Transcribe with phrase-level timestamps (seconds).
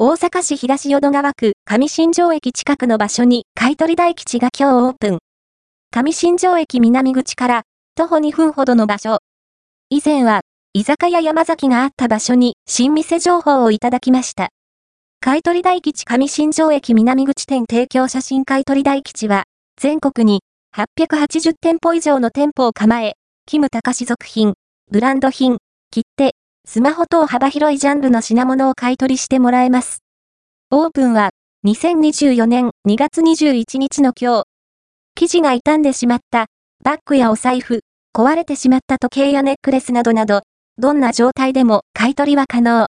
[0.00, 5.18] 大阪市東淀川区上新庄駅近くの場所に買取大吉が今日オープン。
[5.90, 7.62] 上新庄駅南口から
[7.96, 9.18] 徒歩2分ほどの場所。
[9.90, 10.42] 以前は
[10.72, 14.50] 居酒屋山崎があった場所に新店情報をいただきました。
[15.18, 19.46] 買取大吉上新庄駅南口店提供写真買取大吉は
[19.80, 20.42] 全国に
[20.76, 23.14] 880店舗以上の店舗を構え、
[23.46, 24.54] キム高氏属品、
[24.92, 25.58] ブランド品、
[25.90, 26.36] 切手、
[26.70, 30.02] スマホ等幅広いジャンルの品物を買い取りしてもらえます。
[30.70, 31.30] オープンは
[31.66, 34.44] 2024年2月21日の今日。
[35.14, 36.48] 生地が傷んでしまった
[36.84, 37.80] バッグやお財布、
[38.14, 40.42] 壊れてしまった時計やネックレスなどなど、
[40.76, 42.86] どんな状態でも買い取りは可能。